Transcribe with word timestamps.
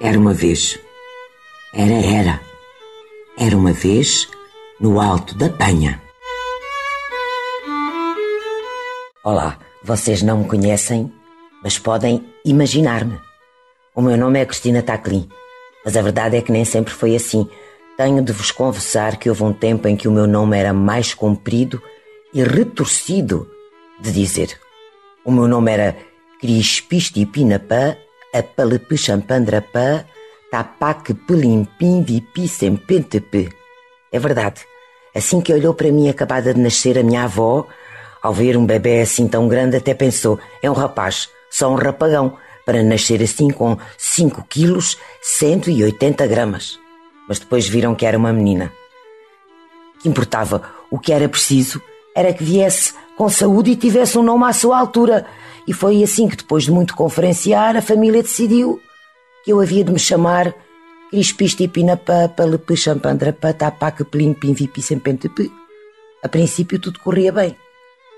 uma 0.00 0.32
vez. 0.32 0.78
Era, 1.72 1.92
era. 1.92 2.40
Era 3.38 3.56
uma 3.56 3.72
vez 3.72 4.28
no 4.80 5.00
alto 5.00 5.34
da 5.36 5.48
Penha. 5.48 6.00
Olá, 9.24 9.58
vocês 9.82 10.22
não 10.22 10.38
me 10.38 10.48
conhecem, 10.48 11.12
mas 11.62 11.78
podem 11.78 12.24
imaginar-me. 12.44 13.18
O 13.94 14.02
meu 14.02 14.16
nome 14.16 14.38
é 14.38 14.46
Cristina 14.46 14.82
Taclin, 14.82 15.28
mas 15.84 15.96
a 15.96 16.02
verdade 16.02 16.36
é 16.36 16.42
que 16.42 16.52
nem 16.52 16.64
sempre 16.64 16.92
foi 16.92 17.16
assim. 17.16 17.48
Tenho 17.96 18.22
de 18.22 18.32
vos 18.32 18.50
confessar 18.50 19.16
que 19.16 19.28
houve 19.28 19.42
um 19.42 19.52
tempo 19.52 19.88
em 19.88 19.96
que 19.96 20.06
o 20.06 20.12
meu 20.12 20.26
nome 20.26 20.56
era 20.56 20.72
mais 20.72 21.14
comprido 21.14 21.82
e 22.32 22.42
retorcido 22.44 23.50
de 23.98 24.12
dizer. 24.12 24.60
O 25.24 25.32
meu 25.32 25.48
nome 25.48 25.72
era 25.72 25.96
Crispisti 26.40 27.24
Pinapã, 27.24 27.96
Apalepe 28.38 28.96
Champandrapã, 28.96 30.04
Tapaque 30.50 31.14
Pelimpim 31.14 32.02
Vipi 32.02 32.46
Sempentepe. 32.46 33.48
É 34.12 34.18
verdade. 34.18 34.62
Assim 35.14 35.40
que 35.40 35.52
olhou 35.52 35.72
para 35.74 35.90
mim 35.90 36.08
acabada 36.08 36.52
de 36.52 36.60
nascer 36.60 36.98
a 36.98 37.02
minha 37.02 37.24
avó, 37.24 37.66
ao 38.22 38.32
ver 38.32 38.56
um 38.56 38.66
bebê 38.66 39.00
assim 39.00 39.26
tão 39.26 39.48
grande, 39.48 39.76
até 39.76 39.94
pensou: 39.94 40.38
é 40.62 40.70
um 40.70 40.74
rapaz, 40.74 41.28
só 41.50 41.70
um 41.70 41.74
rapagão, 41.74 42.36
para 42.64 42.82
nascer 42.82 43.22
assim 43.22 43.48
com 43.48 43.78
5 43.96 44.44
quilos, 44.48 44.98
180 45.22 46.26
gramas. 46.26 46.78
Mas 47.28 47.38
depois 47.38 47.66
viram 47.66 47.94
que 47.94 48.04
era 48.04 48.18
uma 48.18 48.32
menina. 48.32 48.72
Que 50.00 50.08
importava, 50.08 50.62
o 50.90 50.98
que 50.98 51.12
era 51.12 51.28
preciso 51.28 51.80
era 52.16 52.32
que 52.32 52.42
viesse 52.42 52.94
com 53.14 53.28
saúde 53.28 53.72
e 53.72 53.76
tivesse 53.76 54.16
um 54.16 54.22
nome 54.22 54.44
à 54.46 54.52
sua 54.54 54.78
altura. 54.78 55.26
E 55.68 55.72
foi 55.74 56.02
assim 56.02 56.26
que, 56.26 56.36
depois 56.36 56.64
de 56.64 56.70
muito 56.70 56.96
conferenciar, 56.96 57.76
a 57.76 57.82
família 57.82 58.22
decidiu 58.22 58.80
que 59.44 59.52
eu 59.52 59.60
havia 59.60 59.84
de 59.84 59.92
me 59.92 59.98
chamar 59.98 60.54
Crispisti 61.10 61.68
Pinapá, 61.68 62.26
Palepe 62.28 62.74
Champandrapá, 62.74 63.52
Tapaca, 63.52 64.02
Plim, 64.02 64.32
Pim, 64.32 64.54
Vipi, 64.54 64.80
Sempentepe. 64.80 65.52
A 66.22 66.28
princípio 66.28 66.78
tudo 66.78 66.98
corria 67.00 67.30
bem. 67.30 67.54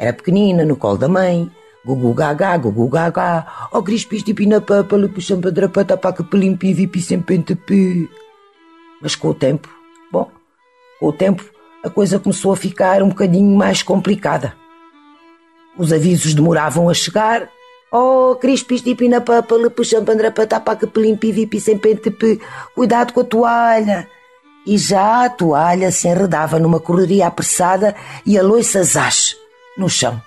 Era 0.00 0.14
pequenina, 0.14 0.64
no 0.64 0.76
colo 0.76 0.96
da 0.96 1.08
mãe. 1.08 1.50
Gugu 1.84 2.14
gaga, 2.14 2.56
gugu 2.56 2.88
gaga. 2.88 3.46
Oh, 3.72 3.82
padrapá, 5.42 5.84
tapaca, 5.84 6.24
pelimpi, 6.24 6.72
vipi, 6.72 7.02
sempentepi. 7.02 8.08
Mas 9.02 9.16
com 9.16 9.28
o 9.28 9.34
tempo, 9.34 9.68
bom, 10.10 10.30
com 10.98 11.08
o 11.08 11.12
tempo, 11.12 11.44
a 11.82 11.90
coisa 11.90 12.18
começou 12.18 12.52
a 12.52 12.56
ficar 12.56 13.02
um 13.02 13.08
bocadinho 13.08 13.56
mais 13.56 13.82
complicada. 13.82 14.54
Os 15.76 15.92
avisos 15.92 16.34
demoravam 16.34 16.88
a 16.88 16.94
chegar. 16.94 17.48
Oh, 17.90 18.36
crispis 18.36 18.82
de 18.82 18.94
pinapá, 18.94 19.42
palupuxam 19.42 20.04
padrapá, 20.04 20.46
tapaca, 20.46 20.86
pelimpi, 20.86 21.32
vipi, 21.32 21.60
sempentepi. 21.60 22.40
Cuidado 22.74 23.12
com 23.12 23.20
a 23.20 23.24
toalha. 23.24 24.08
E 24.64 24.78
já 24.78 25.24
a 25.24 25.30
toalha 25.30 25.90
se 25.90 26.06
enredava 26.06 26.58
numa 26.58 26.78
correria 26.78 27.26
apressada 27.26 27.96
e 28.24 28.38
a 28.38 28.42
loiça 28.42 28.82
zás 28.84 29.36
no 29.76 29.90
chão. 29.90 30.22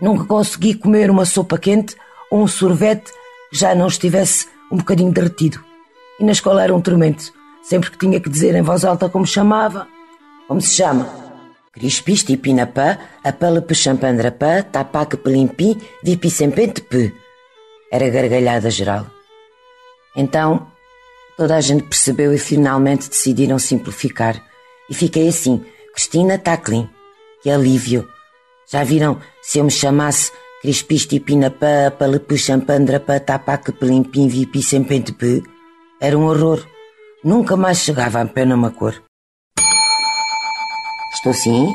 Nunca 0.00 0.24
consegui 0.24 0.74
comer 0.74 1.08
uma 1.08 1.24
sopa 1.24 1.56
quente 1.56 1.96
ou 2.30 2.42
um 2.42 2.48
sorvete 2.48 3.12
que 3.50 3.56
já 3.56 3.74
não 3.74 3.86
estivesse 3.86 4.48
um 4.72 4.76
bocadinho 4.76 5.12
derretido. 5.12 5.64
E 6.18 6.24
na 6.24 6.32
escola 6.32 6.64
era 6.64 6.74
um 6.74 6.80
tormento. 6.80 7.32
Sempre 7.64 7.90
que 7.90 7.98
tinha 7.98 8.20
que 8.20 8.28
dizer 8.28 8.54
em 8.54 8.62
voz 8.62 8.84
alta 8.84 9.08
como 9.08 9.26
chamava. 9.26 9.88
Como 10.46 10.60
se 10.60 10.74
chama? 10.74 11.08
Crispiste 11.72 12.36
pinapá, 12.36 12.98
apalape 13.24 13.74
champandrapá, 13.74 14.62
tapaque 14.62 15.16
pelimpim, 15.16 15.80
vipi 16.02 16.30
sempente 16.30 16.84
Era 17.90 18.10
gargalhada 18.10 18.70
geral. 18.70 19.06
Então, 20.14 20.68
toda 21.38 21.56
a 21.56 21.60
gente 21.60 21.84
percebeu 21.84 22.34
e 22.34 22.38
finalmente 22.38 23.08
decidiram 23.08 23.58
simplificar. 23.58 24.40
E 24.90 24.94
fiquei 24.94 25.28
assim, 25.28 25.64
Cristina 25.94 26.38
Taclin. 26.38 26.88
Que 27.42 27.50
alívio! 27.50 28.06
Já 28.70 28.84
viram 28.84 29.18
se 29.42 29.58
eu 29.58 29.64
me 29.64 29.70
chamasse 29.70 30.30
Crispisti 30.60 31.18
Pinapá, 31.18 31.90
Palepu 31.98 32.36
Champandrapá, 32.36 33.20
Tapaque 33.20 33.72
Pelimpim, 33.72 34.28
Vipi 34.28 34.62
Sempentepe? 34.62 35.42
Era 36.00 36.16
um 36.18 36.26
horror. 36.26 36.73
Nunca 37.24 37.56
mais 37.56 37.78
chegava 37.78 38.20
a 38.20 38.26
pé 38.26 38.44
numa 38.44 38.70
cor. 38.70 39.02
Estou 41.14 41.32
sim? 41.32 41.74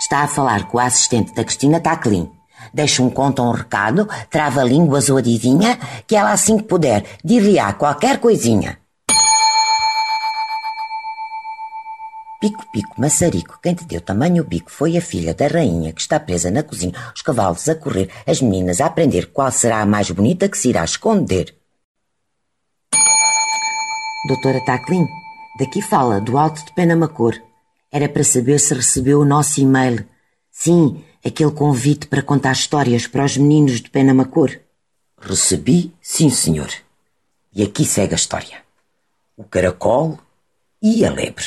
Está 0.00 0.24
a 0.24 0.26
falar 0.26 0.66
com 0.66 0.76
a 0.80 0.86
assistente 0.86 1.32
da 1.32 1.44
Cristina 1.44 1.78
Taclin. 1.78 2.28
Deixa 2.74 3.00
um 3.00 3.08
conto 3.08 3.40
um 3.40 3.52
recado, 3.52 4.08
trava 4.28 4.64
línguas 4.64 5.08
ou 5.08 5.18
adivinha, 5.18 5.78
que 6.04 6.16
ela 6.16 6.32
assim 6.32 6.56
que 6.56 6.64
puder 6.64 7.04
dir-lhe-á 7.24 7.74
qualquer 7.74 8.18
coisinha. 8.18 8.80
Pico, 12.40 12.64
pico, 12.72 13.00
maçarico, 13.00 13.58
quem 13.62 13.74
te 13.74 13.84
deu 13.84 14.00
tamanho 14.00 14.42
bico 14.42 14.70
foi 14.70 14.96
a 14.96 15.00
filha 15.00 15.32
da 15.32 15.46
rainha 15.46 15.92
que 15.92 16.00
está 16.00 16.18
presa 16.18 16.50
na 16.50 16.64
cozinha, 16.64 16.94
os 17.14 17.22
cavalos 17.22 17.68
a 17.68 17.74
correr, 17.76 18.10
as 18.26 18.42
meninas 18.42 18.80
a 18.80 18.86
aprender 18.86 19.32
qual 19.32 19.50
será 19.52 19.80
a 19.80 19.86
mais 19.86 20.10
bonita 20.10 20.48
que 20.48 20.58
se 20.58 20.70
irá 20.70 20.84
esconder. 20.84 21.57
Doutora 24.26 24.60
Taclin, 24.60 25.06
daqui 25.58 25.80
fala, 25.80 26.20
do 26.20 26.36
Alto 26.36 26.64
de 26.64 26.72
Penamacor. 26.72 27.40
Era 27.90 28.08
para 28.08 28.24
saber 28.24 28.58
se 28.58 28.74
recebeu 28.74 29.20
o 29.20 29.24
nosso 29.24 29.60
e-mail. 29.60 30.04
Sim, 30.50 31.04
aquele 31.24 31.52
convite 31.52 32.08
para 32.08 32.22
contar 32.22 32.52
histórias 32.52 33.06
para 33.06 33.24
os 33.24 33.36
meninos 33.36 33.80
de 33.80 33.88
Penamacor. 33.88 34.58
Recebi, 35.20 35.94
sim 36.00 36.30
senhor. 36.30 36.68
E 37.54 37.62
aqui 37.62 37.84
segue 37.84 38.12
a 38.12 38.16
história. 38.16 38.58
O 39.36 39.44
caracol 39.44 40.18
e 40.82 41.04
a 41.04 41.12
lebre. 41.12 41.46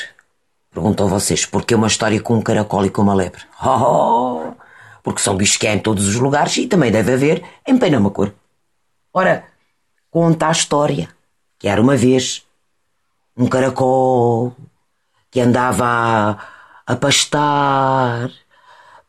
Perguntam 0.71 1.09
vocês, 1.09 1.45
porquê 1.45 1.75
uma 1.75 1.87
história 1.87 2.21
com 2.21 2.35
um 2.35 2.41
caracol 2.41 2.85
e 2.85 2.89
com 2.89 3.01
uma 3.01 3.13
lebre? 3.13 3.41
Oh, 3.63 4.53
porque 5.03 5.21
são 5.21 5.35
bichos 5.35 5.57
que 5.57 5.67
há 5.67 5.73
em 5.73 5.79
todos 5.79 6.07
os 6.07 6.15
lugares 6.15 6.55
e 6.57 6.67
também 6.67 6.91
deve 6.91 7.13
haver 7.13 7.43
em 7.67 7.77
Penamacor. 7.77 8.31
Ora, 9.13 9.45
conta 10.09 10.47
a 10.47 10.51
história 10.51 11.09
que 11.59 11.67
era 11.67 11.81
uma 11.81 11.97
vez 11.97 12.45
um 13.37 13.47
caracol 13.47 14.55
que 15.29 15.39
andava 15.39 15.85
a, 15.85 16.37
a 16.85 16.95
pastar 16.95 18.31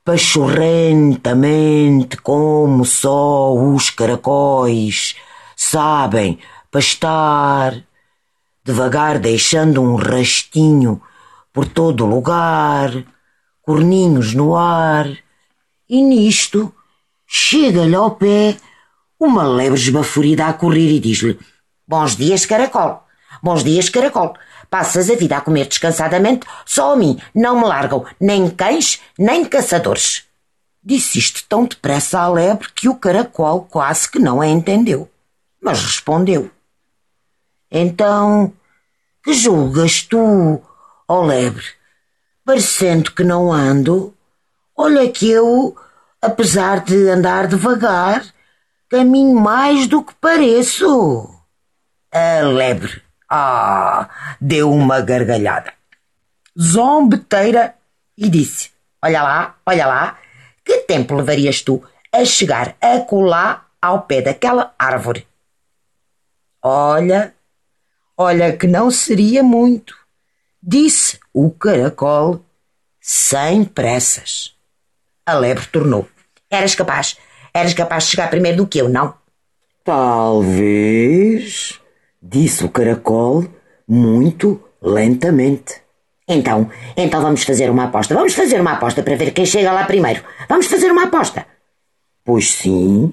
pachorrentamente 0.05 2.17
como 2.17 2.85
só 2.85 3.55
os 3.55 3.91
caracóis 3.91 5.15
sabem 5.57 6.39
pastar, 6.71 7.83
devagar 8.65 9.19
deixando 9.19 9.83
um 9.83 9.95
rastinho 9.95 11.01
por 11.53 11.69
todo 11.69 12.07
lugar, 12.07 12.91
corninhos 13.61 14.35
no 14.35 14.57
ar, 14.57 15.07
e 15.89 16.03
nisto 16.03 16.75
chega-lhe 17.27 17.95
ao 17.95 18.13
pé 18.13 18.57
uma 19.21 19.45
lebre 19.45 19.79
esbaforida 19.79 20.47
a 20.47 20.53
correr 20.53 20.97
e 20.97 21.01
diz-lhe: 21.01 21.39
Bons 21.87 22.17
dias, 22.17 22.45
caracol. 22.45 23.05
Bons 23.43 23.63
dias, 23.63 23.89
caracol. 23.89 24.35
Passas 24.69 25.11
a 25.11 25.15
vida 25.15 25.37
a 25.37 25.41
comer 25.41 25.67
descansadamente, 25.67 26.47
só 26.65 26.95
a 26.95 26.97
mim 26.97 27.21
não 27.35 27.61
me 27.61 27.67
largam 27.67 28.05
nem 28.19 28.49
cães 28.49 29.01
nem 29.19 29.45
caçadores. 29.45 30.25
Disse 30.83 31.19
isto 31.19 31.45
tão 31.49 31.65
depressa 31.65 32.21
à 32.21 32.29
lebre 32.29 32.69
que 32.75 32.89
o 32.89 32.97
caracol 32.97 33.67
quase 33.71 34.11
que 34.11 34.19
não 34.19 34.41
a 34.41 34.47
entendeu. 34.49 35.09
Mas 35.61 35.81
respondeu: 35.81 36.51
Então, 37.71 38.53
que 39.23 39.33
julgas 39.35 40.03
tu, 40.03 40.61
ó 41.07 41.25
lebre, 41.25 41.65
parecendo 42.45 43.13
que 43.13 43.23
não 43.23 43.53
ando, 43.53 44.15
olha 44.77 45.11
que 45.11 45.31
eu, 45.31 45.77
apesar 46.21 46.81
de 46.81 47.09
andar 47.09 47.47
devagar, 47.47 48.25
caminho 48.89 49.39
mais 49.39 49.87
do 49.87 50.03
que 50.03 50.15
pareço. 50.15 51.31
A 52.11 52.41
lebre, 52.43 53.02
ah, 53.35 54.37
deu 54.41 54.71
uma 54.71 55.01
gargalhada, 55.01 55.73
zombeteira, 56.61 57.75
e 58.17 58.29
disse: 58.29 58.71
Olha 59.03 59.23
lá, 59.23 59.57
olha 59.65 59.87
lá, 59.87 60.19
que 60.65 60.81
tempo 60.81 61.15
levarias 61.15 61.63
tu 61.63 61.83
a 62.13 62.25
chegar 62.25 62.77
a 62.81 63.01
colar 63.01 63.71
ao 63.81 64.03
pé 64.03 64.21
daquela 64.21 64.75
árvore? 64.79 65.27
Olha, 66.63 67.35
olha 68.17 68.57
que 68.57 68.67
não 68.67 68.91
seria 68.91 69.43
muito 69.43 70.03
disse 70.63 71.19
o 71.33 71.51
caracol 71.51 72.45
sem 73.01 73.65
pressas. 73.65 74.55
A 75.27 75.35
lebre 75.35 75.67
tornou. 75.67 76.09
Eras 76.49 76.75
capaz, 76.75 77.17
eras 77.53 77.75
capaz 77.75 78.05
de 78.05 78.11
chegar 78.11 78.31
primeiro 78.31 78.59
do 78.59 78.67
que 78.67 78.79
eu, 78.79 78.89
não? 78.89 79.15
Talvez, 79.85 81.81
disse 82.23 82.65
o 82.65 82.69
caracol 82.69 83.45
muito 83.87 84.63
lentamente. 84.81 85.83
Então, 86.29 86.71
então 86.97 87.21
vamos 87.21 87.43
fazer 87.43 87.69
uma 87.69 87.85
aposta. 87.85 88.15
Vamos 88.15 88.35
fazer 88.35 88.61
uma 88.61 88.73
aposta 88.73 89.03
para 89.03 89.17
ver 89.17 89.33
quem 89.33 89.45
chega 89.45 89.73
lá 89.73 89.85
primeiro. 89.85 90.23
Vamos 90.49 90.67
fazer 90.67 90.91
uma 90.91 91.05
aposta. 91.05 91.45
Pois 92.25 92.53
sim, 92.53 93.13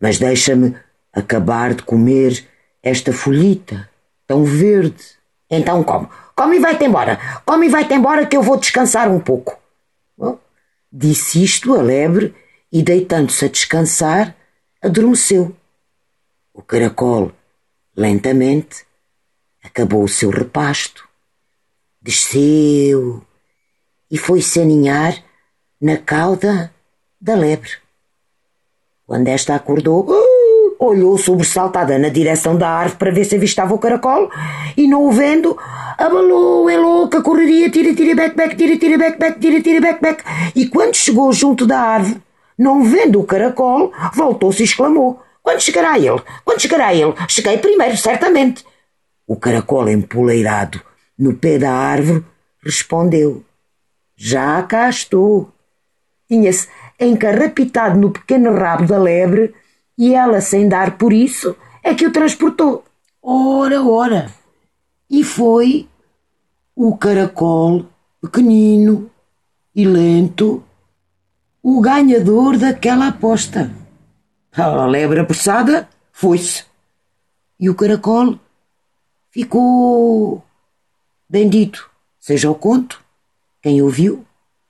mas 0.00 0.18
deixa-me 0.18 0.74
acabar 1.12 1.74
de 1.74 1.82
comer 1.82 2.48
esta 2.82 3.12
folhita 3.12 3.88
tão 4.26 4.44
verde. 4.44 5.04
Então 5.50 5.84
come, 5.84 6.08
come 6.34 6.56
e 6.56 6.60
vai-te 6.60 6.84
embora, 6.84 7.20
come 7.44 7.66
e 7.66 7.68
vai-te 7.68 7.92
embora 7.92 8.24
que 8.24 8.36
eu 8.36 8.42
vou 8.42 8.56
descansar 8.56 9.10
um 9.10 9.20
pouco. 9.20 9.58
Bom, 10.16 10.38
disse 10.90 11.44
isto 11.44 11.74
a 11.74 11.82
lebre 11.82 12.34
e, 12.72 12.82
deitando-se 12.82 13.44
a 13.44 13.48
descansar, 13.48 14.34
adormeceu. 14.80 15.54
O 16.54 16.62
caracol, 16.62 17.32
lentamente, 17.96 18.84
acabou 19.62 20.04
o 20.04 20.08
seu 20.08 20.30
repasto, 20.30 21.08
desceu 22.00 23.22
e 24.10 24.18
foi-se 24.18 24.60
aninhar 24.60 25.16
na 25.80 25.96
cauda 25.96 26.72
da 27.20 27.34
lebre. 27.34 27.70
Quando 29.06 29.28
esta 29.28 29.54
acordou, 29.54 30.06
olhou 30.78 31.16
sobressaltada 31.16 31.98
na 31.98 32.08
direção 32.08 32.56
da 32.56 32.68
árvore 32.68 32.98
para 32.98 33.10
ver 33.12 33.24
se 33.24 33.36
avistava 33.36 33.74
o 33.74 33.78
caracol 33.78 34.30
e, 34.76 34.88
não 34.88 35.06
o 35.06 35.12
vendo, 35.12 35.56
abalou 35.96 36.68
em 36.68 36.78
louca 36.78 37.22
correria, 37.22 37.70
tira, 37.70 37.94
tira, 37.94 38.14
back, 38.14 38.36
back, 38.36 38.56
tira, 38.56 38.76
tira, 38.76 38.98
back, 38.98 39.18
back, 39.18 39.38
tira, 39.38 39.62
tira, 39.62 39.80
back, 39.80 40.02
back. 40.02 40.24
E 40.56 40.66
quando 40.68 40.94
chegou 40.94 41.32
junto 41.32 41.66
da 41.66 41.78
árvore, 41.78 42.20
não 42.58 42.82
vendo 42.82 43.20
o 43.20 43.24
caracol, 43.24 43.92
voltou-se 44.14 44.62
e 44.62 44.64
exclamou: 44.64 45.20
Quando 45.42 45.60
chegará 45.60 45.98
ele? 45.98 46.22
Quando 46.44 46.60
chegará 46.60 46.94
ele? 46.94 47.14
Cheguei 47.28 47.58
primeiro, 47.58 47.96
certamente. 47.96 48.64
O 49.26 49.36
caracol 49.36 49.88
empoleirado 49.88 50.80
no 51.18 51.34
pé 51.34 51.58
da 51.58 51.72
árvore 51.72 52.24
respondeu: 52.62 53.44
Já 54.16 54.62
cá 54.62 54.88
estou. 54.88 55.52
Tinha-se 56.28 56.68
encarrapitado 56.98 57.98
no 57.98 58.10
pequeno 58.10 58.54
rabo 58.54 58.86
da 58.86 58.98
lebre 58.98 59.54
e 59.98 60.14
ela, 60.14 60.40
sem 60.40 60.68
dar 60.68 60.96
por 60.96 61.12
isso, 61.12 61.56
é 61.82 61.94
que 61.94 62.06
o 62.06 62.12
transportou. 62.12 62.84
Ora, 63.22 63.82
ora! 63.82 64.30
E 65.10 65.22
foi 65.22 65.88
o 66.74 66.96
caracol 66.96 67.86
pequenino 68.20 69.10
e 69.74 69.84
lento 69.84 70.62
o 71.62 71.80
ganhador 71.80 72.56
daquela 72.56 73.08
aposta. 73.08 73.70
A 74.54 74.84
lebre 74.84 75.20
apressada 75.20 75.88
foi-se. 76.12 76.64
E 77.58 77.70
o 77.70 77.74
caracol 77.74 78.38
ficou. 79.30 80.44
Bendito 81.28 81.90
seja 82.20 82.50
o 82.50 82.54
conto, 82.54 83.02
quem 83.60 83.82
ouviu 83.82 84.24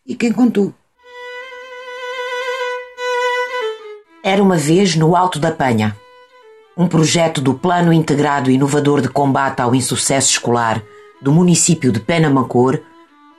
e 0.07 0.15
quem 0.15 0.33
contou. 0.33 0.73
Era 4.25 4.43
uma 4.43 4.57
vez 4.57 4.95
no 4.95 5.17
Alto 5.17 5.39
da 5.39 5.51
Penha, 5.51 5.97
um 6.77 6.87
projeto 6.87 7.41
do 7.41 7.53
Plano 7.53 7.93
Integrado 7.93 8.51
Inovador 8.51 9.03
de 9.03 9.09
Combate 9.09 9.61
ao 9.61 9.75
Insucesso 9.75 10.31
Escolar 10.31 10.83
do 11.21 11.33
município 11.33 11.93
de 11.93 12.01
Penamacor, 12.01 12.81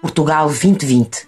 Portugal 0.01 0.48
2020. 0.48 1.28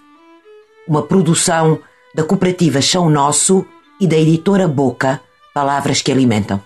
Uma 0.88 1.02
produção 1.02 1.80
da 2.14 2.24
cooperativa 2.24 2.82
Chão 2.82 3.10
Nosso 3.10 3.66
e 4.00 4.08
da 4.08 4.18
editora 4.18 4.68
Boca, 4.68 5.22
Palavras 5.54 6.02
que 6.02 6.12
Alimentam. 6.12 6.62